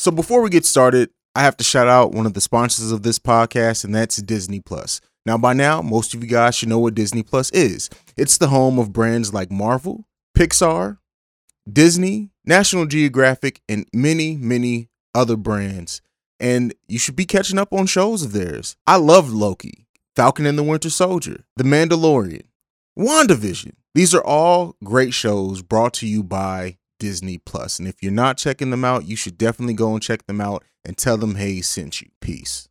[0.00, 3.02] So before we get started, I have to shout out one of the sponsors of
[3.02, 5.02] this podcast, and that's Disney Plus.
[5.26, 7.90] Now, by now, most of you guys should know what Disney Plus is.
[8.16, 10.96] It's the home of brands like Marvel, Pixar,
[11.70, 16.00] Disney, National Geographic, and many, many other brands.
[16.40, 18.76] And you should be catching up on shows of theirs.
[18.86, 19.86] I love Loki,
[20.16, 22.44] Falcon and the Winter Soldier, The Mandalorian,
[22.98, 23.72] WandaVision.
[23.94, 27.80] These are all great shows brought to you by Disney Plus.
[27.80, 30.62] And if you're not checking them out, you should definitely go and check them out
[30.84, 32.10] and tell them Haize sent you.
[32.20, 32.68] Peace.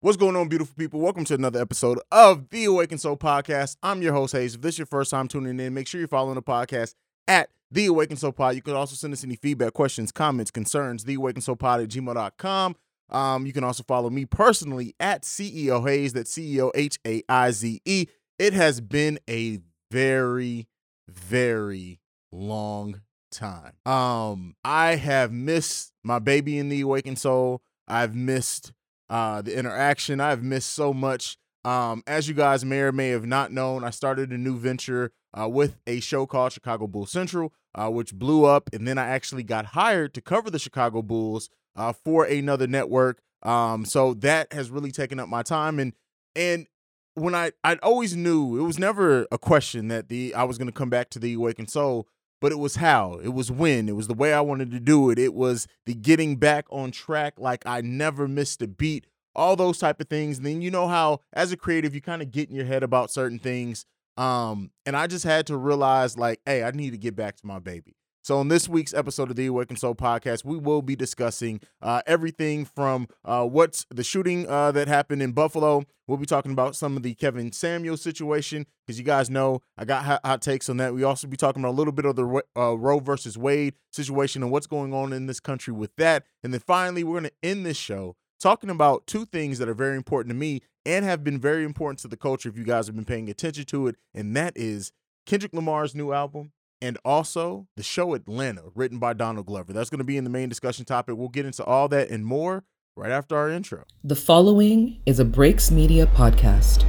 [0.00, 1.00] What's going on, beautiful people?
[1.00, 3.76] Welcome to another episode of the Awaken Soul Podcast.
[3.82, 4.54] I'm your host, Haize.
[4.54, 6.94] If this is your first time tuning in, make sure you're following the podcast
[7.28, 8.54] at the Awaken Soul Pod.
[8.54, 11.88] You can also send us any feedback, questions, comments, concerns, the Awaken Soul Pod at
[11.88, 12.76] gmail.com.
[13.10, 17.50] Um, you can also follow me personally at CEO Haize, that's CEO H A I
[17.50, 18.06] Z E.
[18.38, 19.58] It has been a
[19.90, 20.66] very,
[21.08, 21.98] very
[22.32, 23.72] long time.
[23.86, 27.62] Um, I have missed my baby in the Awakened Soul.
[27.88, 28.72] I've missed
[29.08, 30.20] uh the interaction.
[30.20, 31.36] I've missed so much.
[31.64, 35.12] Um, as you guys may or may have not known, I started a new venture
[35.38, 39.08] uh, with a show called Chicago Bulls Central, uh, which blew up, and then I
[39.08, 43.20] actually got hired to cover the Chicago Bulls uh, for another network.
[43.42, 45.92] Um, so that has really taken up my time, and
[46.34, 46.66] and
[47.14, 50.68] when I I always knew it was never a question that the I was going
[50.68, 52.06] to come back to the Awakened Soul
[52.40, 55.10] but it was how, it was when, it was the way I wanted to do
[55.10, 55.18] it.
[55.18, 59.78] It was the getting back on track, like I never missed a beat, all those
[59.78, 60.38] type of things.
[60.38, 62.82] And then you know how, as a creative, you kind of get in your head
[62.82, 63.84] about certain things.
[64.16, 67.46] Um, and I just had to realize, like, hey, I need to get back to
[67.46, 67.94] my baby.
[68.22, 72.02] So, on this week's episode of the Awaken Soul podcast, we will be discussing uh,
[72.06, 75.84] everything from uh, what's the shooting uh, that happened in Buffalo.
[76.06, 79.86] We'll be talking about some of the Kevin Samuel situation because you guys know I
[79.86, 80.92] got hot, hot, takes on that.
[80.92, 84.42] We also be talking about a little bit of the uh, Roe versus Wade situation
[84.42, 86.24] and what's going on in this country with that.
[86.44, 89.74] And then finally, we're going to end this show talking about two things that are
[89.74, 92.86] very important to me and have been very important to the culture if you guys
[92.86, 93.96] have been paying attention to it.
[94.14, 94.92] And that is
[95.24, 96.52] Kendrick Lamar's new album
[96.82, 99.72] and also the show Atlanta, written by Donald Glover.
[99.72, 101.16] That's going to be in the main discussion topic.
[101.16, 102.64] We'll get into all that and more
[102.96, 103.84] right after our intro.
[104.02, 106.84] The following is a Breaks Media podcast.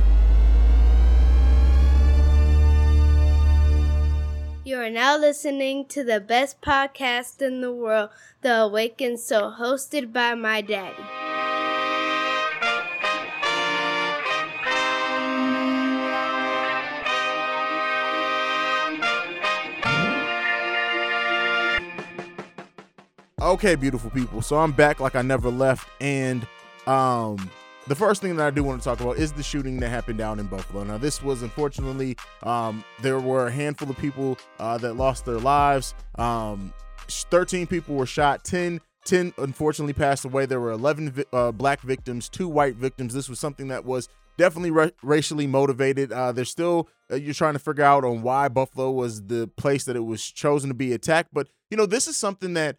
[4.63, 10.13] You are now listening to the best podcast in the world, The Awakened Soul, hosted
[10.13, 11.30] by my daddy.
[23.51, 24.41] Okay, beautiful people.
[24.41, 25.89] So I'm back like I never left.
[25.99, 26.47] And
[26.87, 27.51] um
[27.85, 30.17] the first thing that I do want to talk about is the shooting that happened
[30.17, 30.85] down in Buffalo.
[30.85, 35.39] Now, this was unfortunately, um, there were a handful of people uh, that lost their
[35.39, 35.95] lives.
[36.15, 36.73] Um,
[37.09, 40.45] 13 people were shot, 10 10 unfortunately passed away.
[40.45, 43.13] There were 11 uh, black victims, two white victims.
[43.13, 44.07] This was something that was
[44.37, 46.13] definitely ra- racially motivated.
[46.13, 49.83] Uh, there's still uh, you're trying to figure out on why Buffalo was the place
[49.85, 51.33] that it was chosen to be attacked.
[51.33, 52.77] But you know, this is something that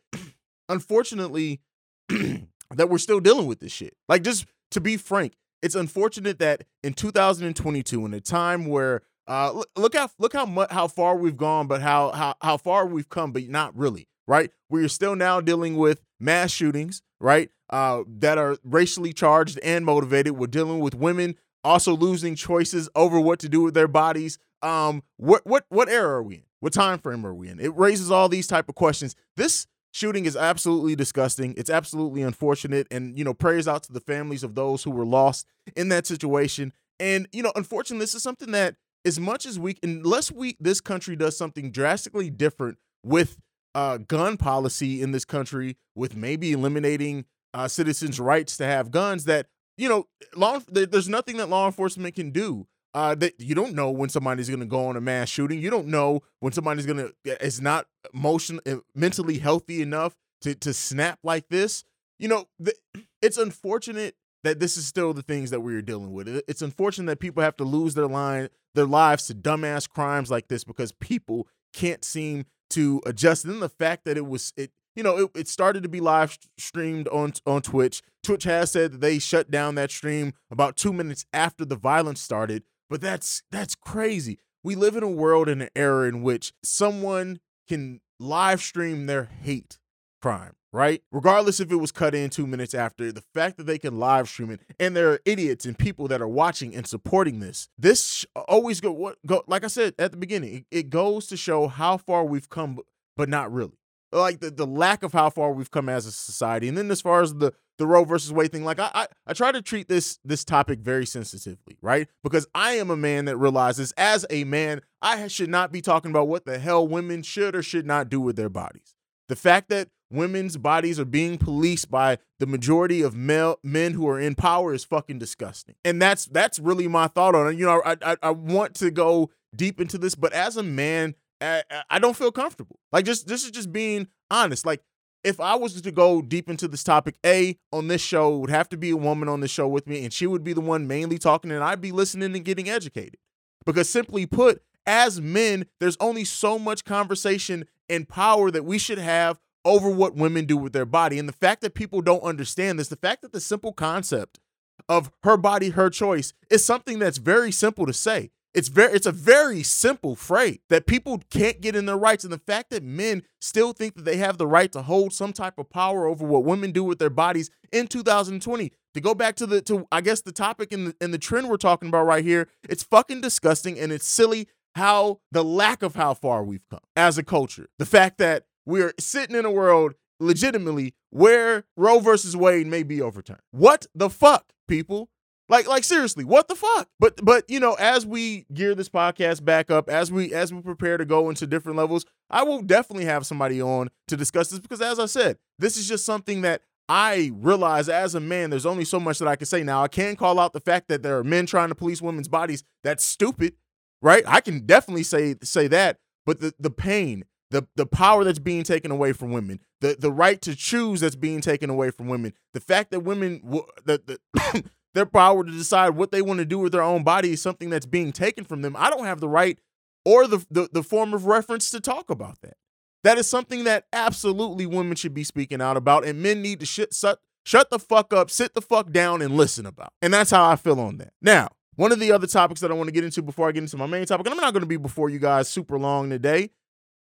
[0.69, 1.61] unfortunately
[2.09, 3.97] that we're still dealing with this shit.
[4.09, 9.63] Like just to be frank, it's unfortunate that in 2022, in a time where uh,
[9.77, 13.09] look, how look how much how far we've gone, but how how how far we've
[13.09, 14.51] come, but not really, right?
[14.69, 17.51] We're still now dealing with mass shootings, right?
[17.71, 20.33] Uh, that are racially charged and motivated.
[20.33, 24.39] We're dealing with women also losing choices over what to do with their bodies.
[24.63, 26.43] Um, what what what era are we in?
[26.61, 27.59] What time frame are we in?
[27.59, 29.17] It raises all these type of questions.
[29.37, 31.55] This shooting is absolutely disgusting.
[31.57, 32.89] It's absolutely unfortunate.
[32.91, 36.07] And, you know, prayers out to the families of those who were lost in that
[36.07, 36.73] situation.
[36.99, 40.81] And, you know, unfortunately, this is something that, as much as we, unless we, this
[40.81, 43.39] country does something drastically different with
[43.75, 47.25] uh, gun policy in this country, with maybe eliminating
[47.55, 52.15] uh, citizens' rights to have guns, that, you know, law, there's nothing that law enforcement
[52.15, 55.29] can do uh, that you don't know when somebody's going to go on a mass
[55.29, 55.61] shooting.
[55.61, 60.55] You don't know when somebody's going to is not emotion uh, mentally healthy enough to
[60.57, 61.85] to snap like this.
[62.19, 62.75] You know, the,
[63.21, 66.29] it's unfortunate that this is still the things that we're dealing with.
[66.49, 70.49] It's unfortunate that people have to lose their line their lives to dumbass crimes like
[70.49, 73.45] this because people can't seem to adjust.
[73.45, 76.01] And then the fact that it was it you know, it, it started to be
[76.01, 78.03] live streamed on on Twitch.
[78.23, 82.21] Twitch has said that they shut down that stream about two minutes after the violence
[82.21, 82.63] started.
[82.93, 84.39] But that's that's crazy.
[84.63, 89.31] We live in a world in an era in which someone can live stream their
[89.41, 89.79] hate
[90.21, 91.03] crime, right?
[91.11, 94.29] Regardless if it was cut in two minutes after, the fact that they can live
[94.29, 97.71] stream it, and there are idiots and people that are watching and supporting this.
[97.79, 100.55] This always go what go like I said at the beginning.
[100.55, 102.79] It, it goes to show how far we've come,
[103.17, 103.79] but not really.
[104.13, 106.69] like the, the lack of how far we've come as a society.
[106.69, 109.33] And then as far as the the Roe versus Wade thing, like I, I I
[109.33, 112.09] try to treat this this topic very sensitively, right?
[112.23, 116.11] Because I am a man that realizes as a man, I should not be talking
[116.11, 118.95] about what the hell women should or should not do with their bodies.
[119.29, 124.07] The fact that women's bodies are being policed by the majority of male men who
[124.09, 125.75] are in power is fucking disgusting.
[125.85, 127.59] And that's that's really my thought on it.
[127.59, 131.15] You know, I I, I want to go deep into this, but as a man,
[131.41, 132.79] I, I don't feel comfortable.
[132.93, 134.67] Like just this is just being honest.
[134.67, 134.83] Like
[135.25, 138.69] if I was to go deep into this topic, A, on this show, would have
[138.71, 140.87] to be a woman on the show with me, and she would be the one
[140.87, 143.19] mainly talking, and I'd be listening and getting educated.
[143.65, 148.99] Because simply put, as men, there's only so much conversation and power that we should
[148.99, 151.19] have over what women do with their body.
[151.19, 154.41] And the fact that people don't understand this, the fact that the simple concept
[154.89, 158.31] of her body, her choice is something that's very simple to say.
[158.55, 162.25] It's very it's a very simple phrase that people can't get in their rights.
[162.25, 165.33] And the fact that men still think that they have the right to hold some
[165.33, 168.73] type of power over what women do with their bodies in 2020.
[168.95, 171.49] To go back to the to I guess the topic and the and the trend
[171.49, 175.95] we're talking about right here, it's fucking disgusting and it's silly how the lack of
[175.95, 177.69] how far we've come as a culture.
[177.79, 183.03] The fact that we're sitting in a world legitimately where Roe versus Wade may be
[183.03, 183.41] overturned.
[183.51, 185.11] What the fuck, people?
[185.53, 186.89] Like, like seriously, what the fuck?
[186.99, 190.63] But but you know, as we gear this podcast back up, as we as we
[190.63, 194.61] prepare to go into different levels, I will definitely have somebody on to discuss this
[194.61, 198.65] because as I said, this is just something that I realize as a man, there's
[198.65, 199.63] only so much that I can say.
[199.63, 202.29] Now, I can call out the fact that there are men trying to police women's
[202.29, 202.65] bodies.
[202.83, 203.53] That's stupid,
[204.01, 204.25] right?
[204.27, 205.99] I can definitely say say that.
[206.25, 210.13] But the the pain, the the power that's being taken away from women, the the
[210.13, 213.43] right to choose that's being taken away from women, the fact that women
[213.85, 214.01] the
[214.35, 217.43] the their power to decide what they want to do with their own body is
[217.43, 218.77] something that's being taken from them.
[218.79, 219.59] I don't have the right
[220.05, 222.57] or the, the, the form of reference to talk about that.
[223.05, 226.67] That is something that absolutely women should be speaking out about, and men need to
[226.67, 229.93] shut, shut, shut the fuck up, sit the fuck down, and listen about.
[230.01, 231.13] And that's how I feel on that.
[231.21, 233.63] Now, one of the other topics that I want to get into before I get
[233.63, 236.11] into my main topic, and I'm not going to be before you guys super long
[236.11, 236.51] today,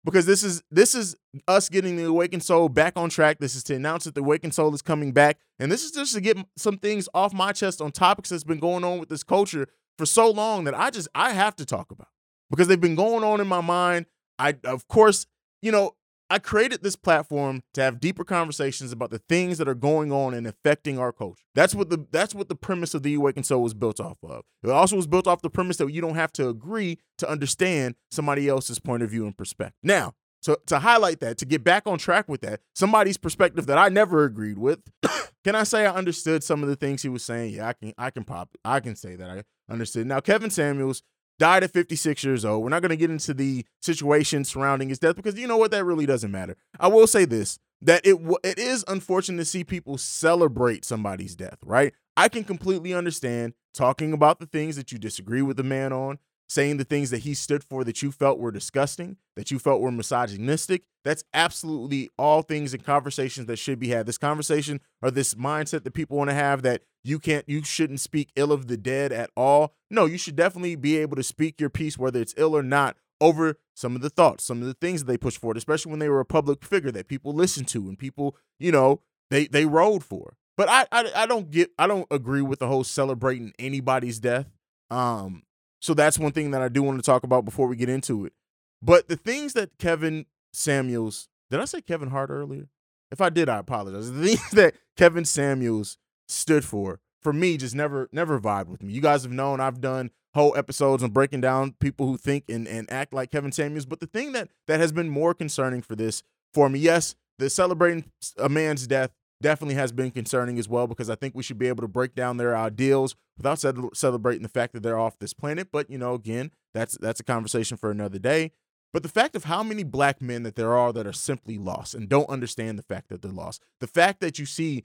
[0.03, 1.15] because this is this is
[1.47, 3.37] us getting the awakened soul back on track.
[3.39, 5.37] This is to announce that the awakened soul is coming back.
[5.59, 8.59] And this is just to get some things off my chest on topics that's been
[8.59, 9.67] going on with this culture
[9.97, 12.07] for so long that i just i have to talk about
[12.49, 14.05] because they've been going on in my mind.
[14.39, 15.25] I of course
[15.61, 15.95] you know
[16.31, 20.33] I created this platform to have deeper conversations about the things that are going on
[20.33, 21.43] and affecting our culture.
[21.55, 24.45] That's what the that's what the premise of the Awakened Soul was built off of.
[24.63, 27.95] It also was built off the premise that you don't have to agree to understand
[28.11, 29.75] somebody else's point of view and perspective.
[29.83, 30.13] Now,
[30.43, 33.89] to, to highlight that, to get back on track with that, somebody's perspective that I
[33.89, 34.79] never agreed with,
[35.43, 37.55] can I say I understood some of the things he was saying?
[37.55, 40.07] Yeah, I can I can pop I can say that I understood.
[40.07, 41.03] Now, Kevin Samuels
[41.41, 42.61] died at 56 years old.
[42.61, 45.71] We're not going to get into the situation surrounding his death because you know what
[45.71, 46.55] that really doesn't matter.
[46.79, 51.57] I will say this that it it is unfortunate to see people celebrate somebody's death,
[51.65, 51.93] right?
[52.15, 56.19] I can completely understand talking about the things that you disagree with the man on,
[56.51, 59.79] saying the things that he stood for that you felt were disgusting, that you felt
[59.79, 60.83] were misogynistic.
[61.05, 64.05] That's absolutely all things and conversations that should be had.
[64.05, 68.01] This conversation or this mindset that people want to have that you can't, you shouldn't
[68.01, 69.75] speak ill of the dead at all.
[69.89, 72.97] No, you should definitely be able to speak your piece, whether it's ill or not,
[73.21, 75.99] over some of the thoughts, some of the things that they push forward, especially when
[75.99, 78.99] they were a public figure that people listened to and people, you know,
[79.29, 80.35] they they rode for.
[80.57, 84.51] But I, I I don't get I don't agree with the whole celebrating anybody's death.
[84.89, 85.43] Um,
[85.81, 88.25] so that's one thing that I do want to talk about before we get into
[88.25, 88.33] it.
[88.81, 92.69] But the things that Kevin Samuels, did I say Kevin Hart earlier?
[93.11, 94.11] If I did, I apologize.
[94.11, 95.97] The things that Kevin Samuels
[96.27, 98.93] stood for, for me, just never, never vibed with me.
[98.93, 102.67] You guys have known I've done whole episodes on breaking down people who think and,
[102.67, 103.85] and act like Kevin Samuels.
[103.85, 106.23] But the thing that that has been more concerning for this
[106.53, 108.05] for me, yes, the celebrating
[108.37, 109.11] a man's death
[109.41, 112.15] definitely has been concerning as well because I think we should be able to break
[112.15, 113.59] down their ideals without
[113.93, 115.69] celebrating the fact that they're off this planet.
[115.71, 118.51] But you know, again, that's that's a conversation for another day.
[118.93, 121.95] But the fact of how many black men that there are that are simply lost
[121.95, 124.83] and don't understand the fact that they're lost, the fact that you see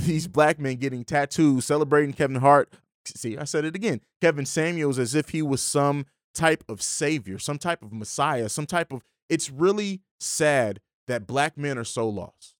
[0.00, 2.72] these black men getting tattoos, celebrating Kevin Hart.
[3.04, 4.00] See, I said it again.
[4.20, 8.66] Kevin Samuels as if he was some type of savior, some type of messiah, some
[8.66, 9.02] type of.
[9.28, 12.55] It's really sad that black men are so lost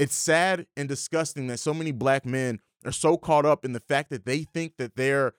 [0.00, 3.80] it's sad and disgusting that so many black men are so caught up in the
[3.80, 5.34] fact that they think that they're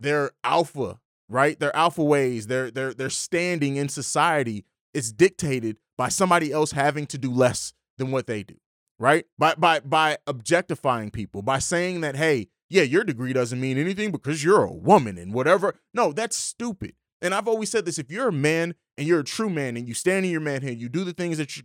[0.00, 0.98] they're alpha,
[1.28, 1.60] right?
[1.60, 7.06] Their alpha ways, their their their standing in society is dictated by somebody else having
[7.08, 8.54] to do less than what they do,
[8.98, 9.26] right?
[9.38, 14.10] By by by objectifying people, by saying that hey, yeah, your degree doesn't mean anything
[14.10, 15.74] because you're a woman and whatever.
[15.92, 16.94] No, that's stupid.
[17.20, 19.88] And I've always said this: if you're a man and you're a true man and
[19.88, 21.62] you stand in your manhood, you do the things that you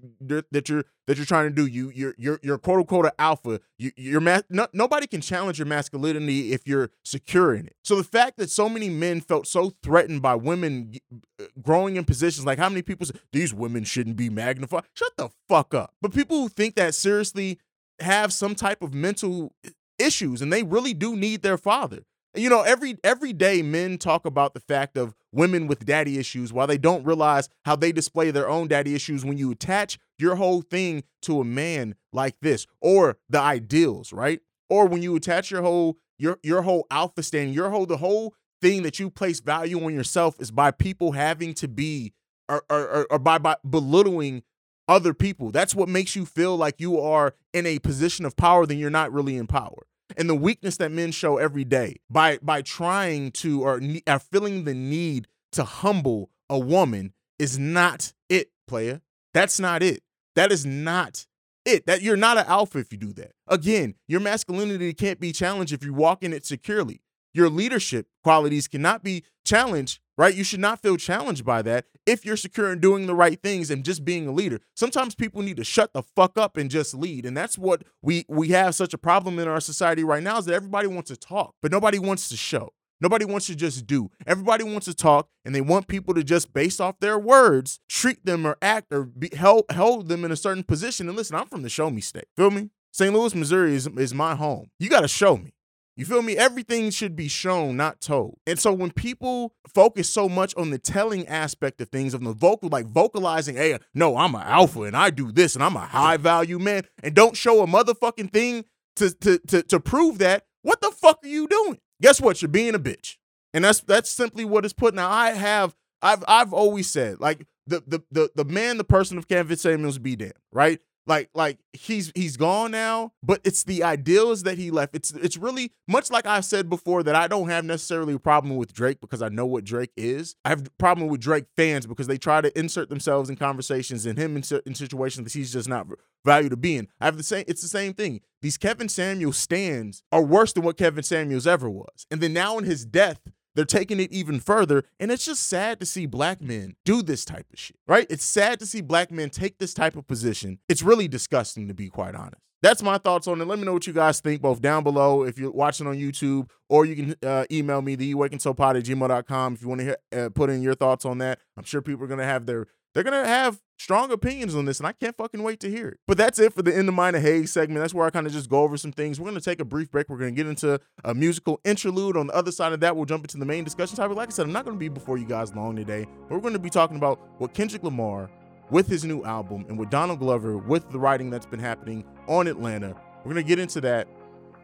[0.51, 1.65] that you're that you're trying to do.
[1.65, 3.59] You you're you're, you're quote unquote an alpha.
[3.77, 7.75] You you're ma- no, nobody can challenge your masculinity if you're secure in it.
[7.83, 10.93] So the fact that so many men felt so threatened by women
[11.39, 14.83] uh, growing in positions like how many people say these women shouldn't be magnified.
[14.93, 15.93] Shut the fuck up.
[16.01, 17.59] But people who think that seriously
[17.99, 19.53] have some type of mental
[19.99, 22.03] issues and they really do need their father.
[22.35, 26.51] You know, every every day men talk about the fact of women with daddy issues
[26.51, 30.35] while they don't realize how they display their own daddy issues when you attach your
[30.35, 34.39] whole thing to a man like this or the ideals, right?
[34.67, 38.33] Or when you attach your whole your your whole alpha stand, your whole the whole
[38.63, 42.13] thing that you place value on yourself is by people having to be
[42.49, 44.41] or or, or by, by belittling
[44.87, 45.51] other people.
[45.51, 48.89] That's what makes you feel like you are in a position of power then you're
[48.89, 49.85] not really in power
[50.17, 54.19] and the weakness that men show every day by by trying to or are uh,
[54.19, 59.01] feeling the need to humble a woman is not it, player.
[59.33, 60.03] That's not it.
[60.35, 61.25] That is not
[61.65, 61.85] it.
[61.85, 63.31] That you're not an alpha if you do that.
[63.47, 67.01] Again, your masculinity can't be challenged if you walk in it securely.
[67.33, 70.35] Your leadership qualities cannot be challenged right?
[70.35, 73.71] You should not feel challenged by that if you're secure in doing the right things
[73.71, 74.59] and just being a leader.
[74.75, 77.25] Sometimes people need to shut the fuck up and just lead.
[77.25, 80.45] And that's what we we have such a problem in our society right now is
[80.45, 82.73] that everybody wants to talk, but nobody wants to show.
[83.01, 84.11] Nobody wants to just do.
[84.25, 88.25] Everybody wants to talk, and they want people to just, based off their words, treat
[88.25, 91.09] them or act or be, held, hold them in a certain position.
[91.09, 92.27] And listen, I'm from the show me state.
[92.37, 92.69] Feel me?
[92.93, 93.13] St.
[93.13, 94.69] Louis, Missouri is, is my home.
[94.79, 95.53] You got to show me.
[95.95, 96.35] You feel me?
[96.35, 98.39] Everything should be shown, not told.
[98.47, 102.33] And so when people focus so much on the telling aspect of things, of the
[102.33, 105.85] vocal, like vocalizing, hey, no, I'm an alpha and I do this and I'm a
[105.85, 110.45] high value man, and don't show a motherfucking thing to to to, to prove that,
[110.63, 111.77] what the fuck are you doing?
[112.01, 112.41] Guess what?
[112.41, 113.17] You're being a bitch.
[113.53, 114.95] And that's that's simply what it's put.
[114.95, 119.17] Now I have I've I've always said, like the the the the man, the person
[119.19, 120.79] of Kevin Samuels be damned, right?
[121.05, 124.95] Like like he's he's gone now, but it's the ideals that he left.
[124.95, 128.55] It's it's really much like I've said before that I don't have necessarily a problem
[128.55, 130.35] with Drake because I know what Drake is.
[130.45, 134.05] I have a problem with Drake fans because they try to insert themselves in conversations
[134.05, 135.87] and him in, in situations that he's just not
[136.23, 136.87] valued to be in.
[137.01, 137.43] I have the same.
[137.49, 138.21] It's the same thing.
[138.41, 142.57] These Kevin Samuels stands are worse than what Kevin Samuels ever was, and then now
[142.57, 143.19] in his death
[143.55, 144.83] they're taking it even further.
[144.99, 148.07] And it's just sad to see black men do this type of shit, right?
[148.09, 150.59] It's sad to see black men take this type of position.
[150.67, 152.41] It's really disgusting, to be quite honest.
[152.63, 153.45] That's my thoughts on it.
[153.45, 156.49] Let me know what you guys think, both down below if you're watching on YouTube,
[156.69, 160.49] or you can uh, email me, the at gmail.com if you want to uh, put
[160.49, 161.39] in your thoughts on that.
[161.57, 164.79] I'm sure people are going to have their they're gonna have strong opinions on this,
[164.79, 165.99] and I can't fucking wait to hear it.
[166.07, 167.81] But that's it for the In the Mind of Haize segment.
[167.81, 169.19] That's where I kind of just go over some things.
[169.19, 170.09] We're gonna take a brief break.
[170.09, 172.15] We're gonna get into a musical interlude.
[172.15, 174.15] On the other side of that, we'll jump into the main discussion topic.
[174.15, 176.69] Like I said, I'm not gonna be before you guys long today, we're gonna be
[176.69, 178.29] talking about what Kendrick Lamar
[178.69, 182.47] with his new album and with Donald Glover with the writing that's been happening on
[182.47, 182.95] Atlanta.
[183.23, 184.07] We're gonna get into that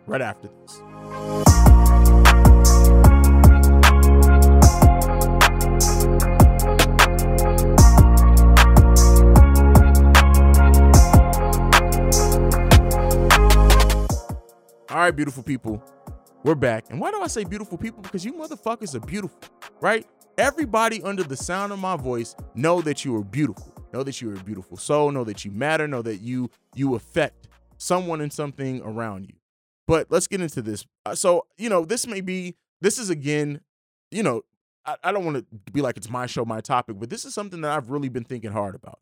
[0.08, 1.59] right after this.
[15.00, 15.82] All right, beautiful people,
[16.44, 16.88] we're back.
[16.90, 18.02] And why do I say beautiful people?
[18.02, 19.40] Because you motherfuckers are beautiful,
[19.80, 20.06] right?
[20.38, 23.74] Everybody under the sound of my voice know that you are beautiful.
[23.94, 25.10] Know that you are a beautiful soul.
[25.12, 25.88] Know that you matter.
[25.88, 29.36] Know that you you affect someone and something around you.
[29.88, 30.86] But let's get into this.
[31.06, 33.62] Uh, so you know, this may be this is again,
[34.12, 34.42] you know,
[34.86, 37.34] I, I don't want to be like it's my show, my topic, but this is
[37.34, 39.00] something that I've really been thinking hard about.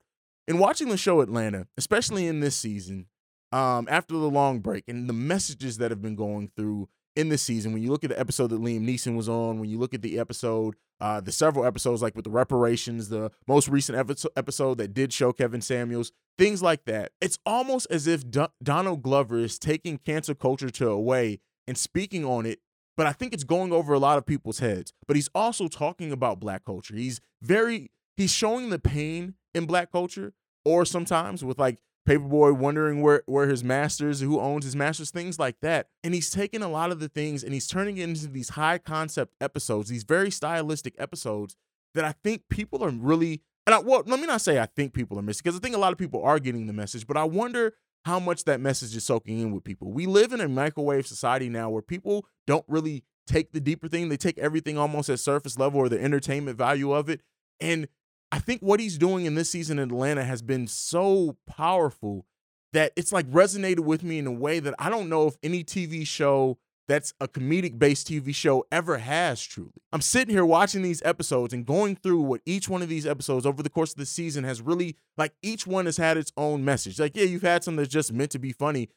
[0.47, 3.07] In watching the show Atlanta, especially in this season,
[3.51, 7.41] um, after the long break and the messages that have been going through in this
[7.41, 7.73] season.
[7.73, 10.03] When you look at the episode that Liam Neeson was on, when you look at
[10.03, 13.97] the episode, uh, the several episodes like with the reparations, the most recent
[14.35, 17.11] episode that did show Kevin Samuels, things like that.
[17.19, 22.23] It's almost as if Do- Donald Glover is taking cancel culture to away and speaking
[22.23, 22.59] on it.
[22.95, 24.93] But I think it's going over a lot of people's heads.
[25.07, 26.95] But he's also talking about black culture.
[26.95, 30.33] He's very he's showing the pain in black culture,
[30.65, 31.77] or sometimes with like
[32.07, 35.89] Paper Boi wondering where where his masters, who owns his masters, things like that.
[36.05, 38.77] And he's taking a lot of the things and he's turning it into these high
[38.77, 41.57] concept episodes, these very stylistic episodes
[41.95, 43.41] that I think people are really.
[43.65, 45.75] And I, well, let me not say I think people are missing because I think
[45.75, 47.73] a lot of people are getting the message, but I wonder
[48.05, 49.91] how much that message is soaking in with people.
[49.91, 54.07] We live in a microwave society now where people don't really take the deeper thing;
[54.07, 57.19] they take everything almost at surface level or the entertainment value of it.
[57.59, 57.89] And
[58.31, 62.25] I think what he's doing in this season in Atlanta has been so powerful
[62.73, 65.63] that it's like resonated with me in a way that I don't know if any
[65.63, 66.57] TV show
[66.87, 69.81] that's a comedic based TV show ever has, truly.
[69.91, 73.45] I'm sitting here watching these episodes and going through what each one of these episodes
[73.45, 76.63] over the course of the season has really, like, each one has had its own
[76.63, 76.99] message.
[76.99, 78.89] Like, yeah, you've had some that's just meant to be funny,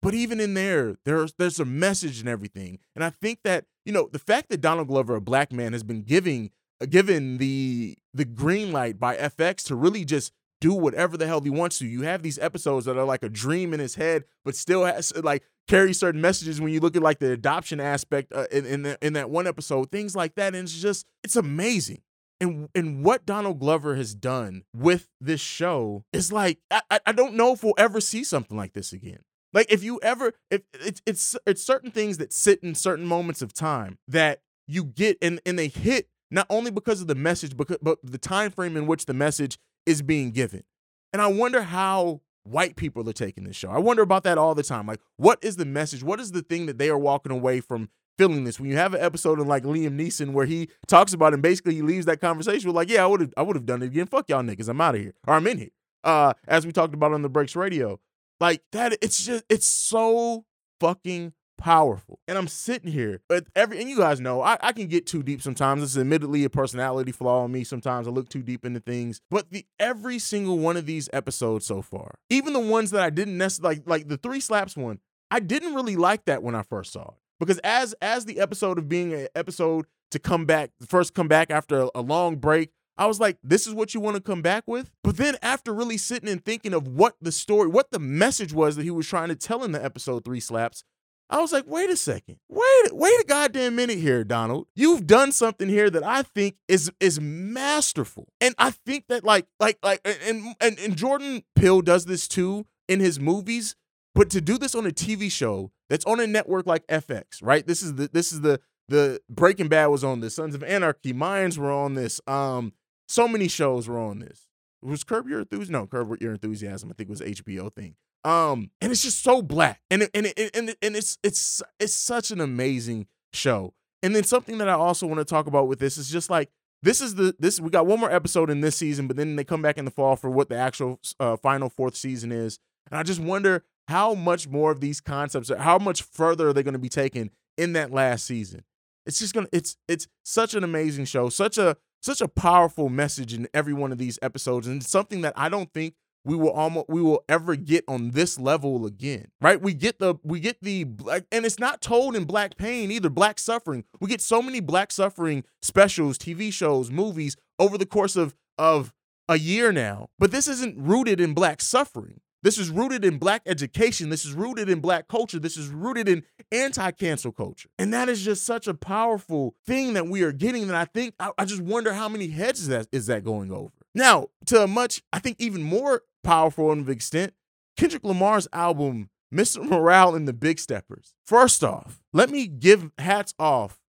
[0.00, 2.78] but even in there, there's there's a message and everything.
[2.94, 5.82] And I think that, you know, the fact that Donald Glover, a black man, has
[5.82, 6.50] been giving
[6.86, 11.50] given the the green light by FX to really just do whatever the hell he
[11.50, 11.86] wants to.
[11.86, 15.12] You have these episodes that are like a dream in his head, but still has
[15.16, 18.82] like carry certain messages when you look at like the adoption aspect uh, in in,
[18.82, 22.02] the, in that one episode, things like that, and it's just it's amazing.
[22.40, 27.34] And and what Donald Glover has done with this show is like I I don't
[27.34, 29.20] know if we'll ever see something like this again.
[29.52, 33.42] Like if you ever if it's it's it's certain things that sit in certain moments
[33.42, 37.56] of time that you get and and they hit not only because of the message
[37.56, 40.64] but the time frame in which the message is being given.
[41.12, 43.70] And I wonder how white people are taking this show.
[43.70, 44.86] I wonder about that all the time.
[44.86, 46.02] Like, what is the message?
[46.02, 48.58] What is the thing that they are walking away from feeling this?
[48.58, 51.42] When you have an episode of like Liam Neeson where he talks about it and
[51.42, 53.82] basically he leaves that conversation with like, yeah, I would have I would have done
[53.82, 54.06] it again.
[54.06, 54.68] Fuck y'all niggas.
[54.68, 55.14] I'm out of here.
[55.26, 55.70] Or I'm in here.
[56.02, 58.00] Uh, as we talked about on the Breaks Radio.
[58.40, 60.44] Like that, it's just it's so
[60.80, 62.18] fucking powerful.
[62.26, 63.20] And I'm sitting here,
[63.54, 65.82] every and you guys know I, I can get too deep sometimes.
[65.82, 67.64] It's admittedly a personality flaw in me.
[67.64, 69.20] Sometimes I look too deep into things.
[69.30, 73.10] But the every single one of these episodes so far, even the ones that I
[73.10, 74.98] didn't necessarily like, like the three slaps one,
[75.30, 77.14] I didn't really like that when I first saw it.
[77.38, 81.50] Because as as the episode of being an episode to come back, first come back
[81.50, 84.42] after a, a long break, I was like, this is what you want to come
[84.42, 84.90] back with?
[85.02, 88.76] But then after really sitting and thinking of what the story, what the message was
[88.76, 90.84] that he was trying to tell in the episode three slaps,
[91.32, 92.36] I was like, wait a second.
[92.50, 94.66] Wait, wait a goddamn minute here, Donald.
[94.76, 98.28] You've done something here that I think is is masterful.
[98.38, 102.66] And I think that like like like and and, and Jordan Peele does this too
[102.86, 103.76] in his movies,
[104.14, 107.66] but to do this on a TV show that's on a network like FX, right?
[107.66, 111.14] This is the this is the the Breaking Bad was on this, Sons of Anarchy,
[111.14, 112.20] Mayans were on this.
[112.26, 112.74] Um,
[113.08, 114.48] so many shows were on this.
[114.82, 115.72] Was Curb Your Enthusiasm?
[115.72, 116.90] No, Curb Your Enthusiasm.
[116.90, 117.94] I think it was HBO thing.
[118.24, 122.40] Um, and it's just so black, and and and and it's it's it's such an
[122.40, 123.74] amazing show.
[124.02, 126.50] And then something that I also want to talk about with this is just like
[126.82, 129.44] this is the this we got one more episode in this season, but then they
[129.44, 132.58] come back in the fall for what the actual uh, final fourth season is,
[132.90, 136.52] and I just wonder how much more of these concepts, are, how much further are
[136.52, 138.62] they going to be taken in that last season?
[139.04, 143.34] It's just gonna it's it's such an amazing show, such a such a powerful message
[143.34, 146.86] in every one of these episodes, and something that I don't think we will almost
[146.88, 149.60] we will ever get on this level again right?
[149.60, 153.10] We get the we get the black and it's not told in black pain either
[153.10, 153.84] black suffering.
[154.00, 158.92] We get so many black suffering specials tv shows movies over the course of of
[159.28, 160.08] a year now.
[160.18, 162.20] But this isn't rooted in black suffering.
[162.42, 164.08] This is rooted in black education.
[164.08, 165.38] This is rooted in black culture.
[165.38, 167.68] This is rooted in anti-cancel culture.
[167.78, 171.14] And that is just such a powerful thing that we are getting that i think
[171.20, 173.72] i, I just wonder how many heads is that is that going over?
[173.94, 177.34] Now, to a much, I think, even more powerful of extent,
[177.76, 179.64] Kendrick Lamar's album, Mr.
[179.64, 181.14] Morale and the Big Steppers.
[181.26, 183.80] First off, let me give hats off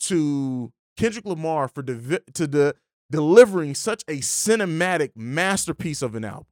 [0.00, 2.74] to Kendrick Lamar for de- to de-
[3.10, 6.46] delivering such a cinematic masterpiece of an album.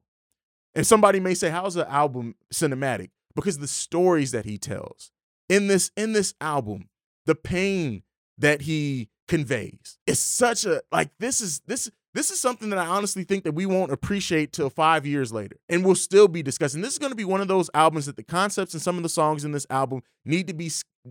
[0.74, 5.12] And somebody may say, "How's the album cinematic?" Because the stories that he tells
[5.48, 6.88] in this in this album,
[7.27, 8.03] the pain
[8.38, 12.87] that he conveys, is such a like this is this this is something that I
[12.87, 16.81] honestly think that we won't appreciate till five years later, and we'll still be discussing.
[16.81, 19.05] This is going to be one of those albums that the concepts and some of
[19.05, 20.69] the songs in this album need to be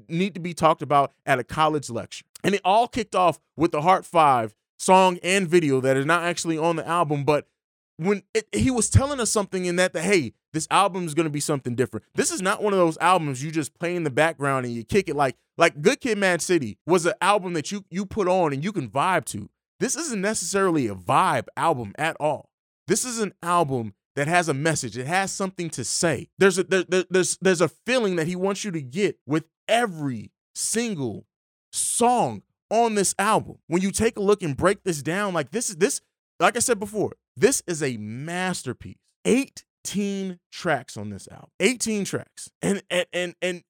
[0.09, 2.25] need to be talked about at a college lecture.
[2.43, 6.23] And it all kicked off with the Heart Five song and video that is not
[6.23, 7.47] actually on the album, but
[7.95, 11.25] when it, he was telling us something in that that hey, this album is going
[11.25, 12.05] to be something different.
[12.15, 14.83] This is not one of those albums you just play in the background and you
[14.83, 18.27] kick it like like Good Kid, Mad City was an album that you you put
[18.27, 19.49] on and you can vibe to.
[19.79, 22.49] This isn't necessarily a vibe album at all.
[22.87, 24.97] This is an album that has a message.
[24.97, 26.29] It has something to say.
[26.39, 30.31] There's a there, there's there's a feeling that he wants you to get with every
[30.55, 31.27] single
[31.71, 33.57] song on this album.
[33.67, 36.01] When you take a look and break this down, like this is this,
[36.39, 38.97] like I said before, this is a masterpiece.
[39.25, 41.49] 18 tracks on this album.
[41.59, 42.49] 18 tracks.
[42.61, 43.63] And and and and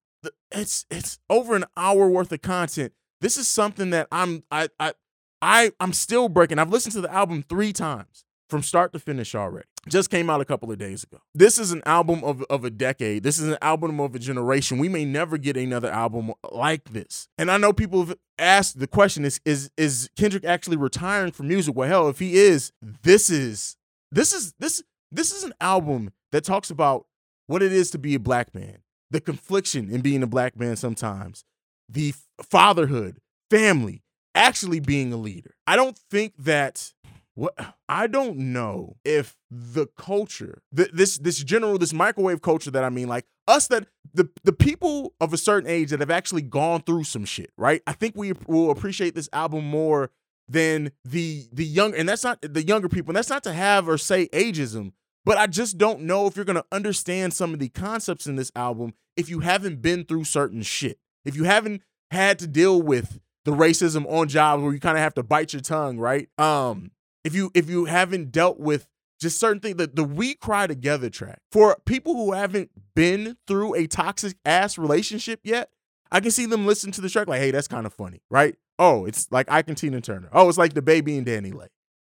[0.52, 2.94] it's it's over an hour worth of content.
[3.20, 4.94] This is something that I'm I I
[5.42, 6.60] I I'm still breaking.
[6.60, 9.68] I've listened to the album three times from start to finish already.
[9.88, 11.20] Just came out a couple of days ago.
[11.34, 13.24] This is an album of, of a decade.
[13.24, 14.80] This is an album of a generation.
[14.80, 17.28] We may never get another album like this.
[17.38, 21.48] And I know people have asked the question is is is Kendrick actually retiring from
[21.48, 21.76] music?
[21.76, 23.78] Well, hell, if he is, this is
[24.12, 27.06] this is this this is an album that talks about
[27.48, 30.76] what it is to be a black man, the confliction in being a black man
[30.76, 31.46] sometimes,
[31.88, 33.20] the fatherhood,
[33.50, 34.04] family,
[34.38, 35.56] actually being a leader.
[35.66, 36.94] I don't think that
[37.36, 37.54] what
[37.88, 42.90] I don't know if the culture, th- this this general, this microwave culture that I
[42.90, 46.82] mean, like us that the the people of a certain age that have actually gone
[46.82, 47.82] through some shit, right?
[47.86, 50.10] I think we will appreciate this album more
[50.48, 53.12] than the the young, and that's not the younger people.
[53.12, 56.46] And that's not to have or say ageism, but I just don't know if you're
[56.46, 60.64] gonna understand some of the concepts in this album if you haven't been through certain
[60.64, 61.00] shit.
[61.24, 65.02] If you haven't had to deal with the racism on jobs where you kind of
[65.02, 66.28] have to bite your tongue, right?
[66.38, 66.92] Um,
[67.24, 68.88] if you if you haven't dealt with
[69.22, 73.76] just certain things, the, the We Cry Together track, for people who haven't been through
[73.76, 75.70] a toxic ass relationship yet,
[76.12, 78.56] I can see them listen to the track like, hey, that's kind of funny, right?
[78.78, 80.28] Oh, it's like Ike and Tina Turner.
[80.34, 81.70] Oh, it's like DaBaby and DaniLeigh.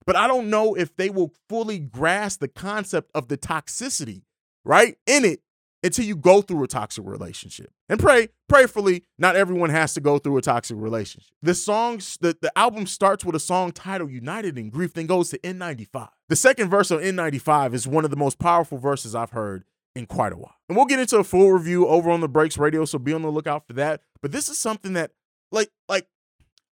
[0.06, 4.24] But I don't know if they will fully grasp the concept of the toxicity,
[4.64, 4.98] right?
[5.06, 5.42] In it
[5.88, 7.72] until you go through a toxic relationship.
[7.90, 11.32] And pray, prayerfully, not everyone has to go through a toxic relationship.
[11.42, 15.30] The songs, the, the album starts with a song titled United in Grief, then goes
[15.32, 16.10] to N95.
[16.30, 19.64] The second verse on N95 is one of the most powerful verses I've heard
[19.96, 20.56] in quite a while.
[20.70, 23.24] And we'll get into a full review over on the Breaks Radio, so be on
[23.24, 24.02] the lookout for that.
[24.22, 25.12] But this is something that,
[25.52, 26.08] like, like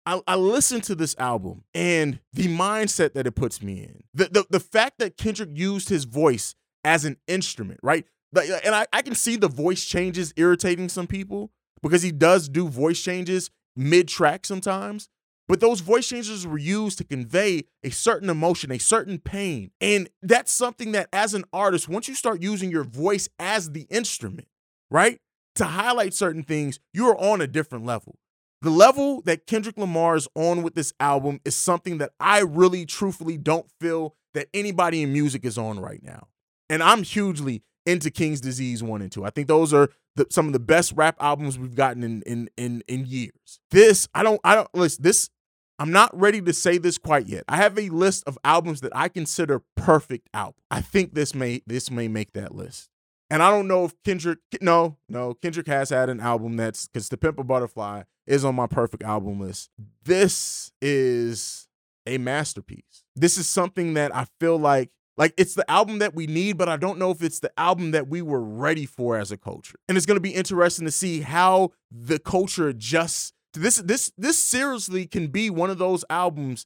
[0.05, 4.03] I, I listen to this album and the mindset that it puts me in.
[4.13, 8.05] The, the the fact that Kendrick used his voice as an instrument, right?
[8.35, 12.67] And I, I can see the voice changes irritating some people because he does do
[12.67, 15.09] voice changes mid track sometimes.
[15.47, 19.71] But those voice changes were used to convey a certain emotion, a certain pain.
[19.81, 23.87] And that's something that, as an artist, once you start using your voice as the
[23.89, 24.47] instrument,
[24.91, 25.19] right,
[25.55, 28.19] to highlight certain things, you are on a different level.
[28.61, 32.85] The level that Kendrick Lamar is on with this album is something that I really,
[32.85, 36.27] truthfully don't feel that anybody in music is on right now.
[36.69, 39.25] And I'm hugely into King's Disease 1 and 2.
[39.25, 42.49] I think those are the, some of the best rap albums we've gotten in in
[42.57, 43.59] in in years.
[43.71, 45.29] This I don't I don't listen this
[45.79, 47.45] I'm not ready to say this quite yet.
[47.47, 50.61] I have a list of albums that I consider perfect albums.
[50.69, 52.89] I think this may this may make that list.
[53.29, 57.07] And I don't know if Kendrick no, no, Kendrick has had an album that's cuz
[57.09, 59.69] To Pimp a Butterfly is on my perfect album list.
[60.03, 61.69] This is
[62.05, 63.03] a masterpiece.
[63.15, 64.89] This is something that I feel like
[65.19, 67.91] like it's the album that we need, but I don't know if it's the album
[67.91, 69.77] that we were ready for as a culture.
[69.89, 73.33] And it's going to be interesting to see how the culture adjusts.
[73.53, 76.65] This this this seriously can be one of those albums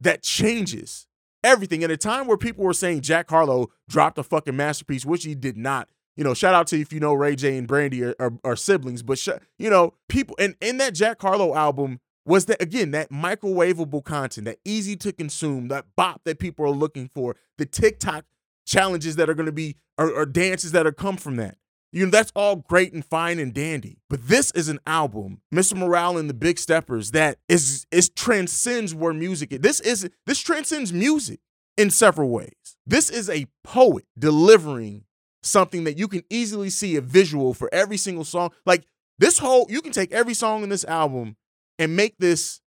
[0.00, 1.08] that changes
[1.42, 5.24] everything at a time where people were saying Jack Harlow dropped a fucking masterpiece, which
[5.24, 5.88] he did not.
[6.16, 8.56] You know, shout out to if you know Ray J and Brandy are, are, are
[8.56, 12.90] siblings, but sh- you know, people and in that Jack Harlow album, was that again
[12.90, 17.64] that microwavable content, that easy to consume, that bop that people are looking for, the
[17.64, 18.26] TikTok
[18.66, 21.56] challenges that are going to be or, or dances that are come from that.
[21.90, 24.02] You know, that's all great and fine and dandy.
[24.10, 25.74] But this is an album, Mr.
[25.74, 29.60] Morale and the Big Steppers, that is is transcends where music is.
[29.60, 31.40] This is this transcends music
[31.78, 32.76] in several ways.
[32.86, 35.04] This is a poet delivering
[35.42, 38.50] something that you can easily see a visual for every single song.
[38.66, 38.84] Like
[39.18, 41.36] this whole, you can take every song in this album
[41.78, 42.60] and make this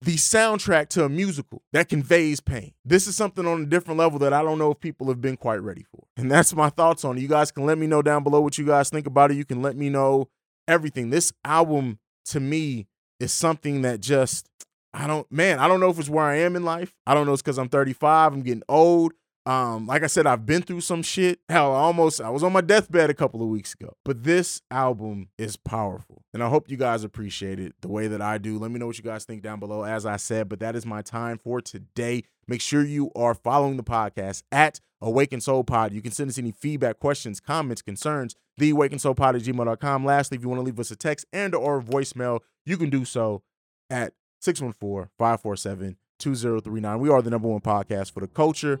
[0.00, 2.72] the soundtrack to a musical that conveys pain.
[2.84, 5.36] This is something on a different level that I don't know if people have been
[5.36, 6.04] quite ready for.
[6.16, 7.20] And that's my thoughts on it.
[7.20, 9.36] You guys can let me know down below what you guys think about it.
[9.36, 10.28] You can let me know
[10.68, 11.10] everything.
[11.10, 12.86] This album to me
[13.18, 14.48] is something that just
[14.94, 16.94] I don't man, I don't know if it's where I am in life.
[17.06, 19.12] I don't know it's cuz I'm 35, I'm getting old.
[19.46, 21.40] Um, like I said, I've been through some shit.
[21.48, 23.96] Hell, almost I was on my deathbed a couple of weeks ago.
[24.04, 26.22] But this album is powerful.
[26.34, 28.58] And I hope you guys appreciate it the way that I do.
[28.58, 30.50] Let me know what you guys think down below, as I said.
[30.50, 32.24] But that is my time for today.
[32.46, 35.92] Make sure you are following the podcast at Awaken Soul Pod.
[35.92, 40.04] You can send us any feedback, questions, comments, concerns, the Awaken Soul Pod at gmail.com.
[40.04, 43.06] Lastly, if you want to leave us a text and or voicemail, you can do
[43.06, 43.42] so
[43.88, 46.98] at 614-547-2039.
[46.98, 48.80] We are the number one podcast for the culture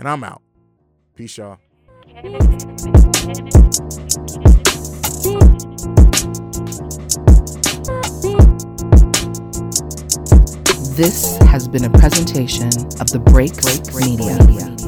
[0.00, 0.40] and I'm out.
[1.14, 1.58] Peace, y'all.
[10.96, 14.79] This has been a presentation of the Break Break Media.